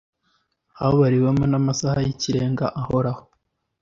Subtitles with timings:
[0.79, 3.21] habariwemo n amasaha y ikirenga ahoraho